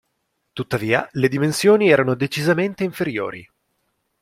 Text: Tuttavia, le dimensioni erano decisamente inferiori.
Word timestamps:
Tuttavia, 0.53 1.07
le 1.11 1.27
dimensioni 1.27 1.91
erano 1.91 2.15
decisamente 2.15 2.83
inferiori. 2.83 3.47